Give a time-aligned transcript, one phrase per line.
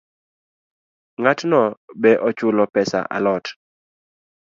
[1.21, 1.61] Ng’atno
[2.01, 3.45] be ochulo pesa a lot?